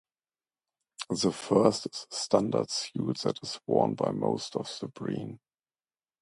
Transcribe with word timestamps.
The 1.11 1.31
first 1.31 1.85
is 1.85 2.07
a 2.11 2.15
standard 2.15 2.71
suit 2.71 3.17
that 3.19 3.37
is 3.43 3.59
worn 3.67 3.93
by 3.93 4.09
most 4.09 4.55
of 4.55 4.67
the 4.79 4.87
Breen. 4.87 5.39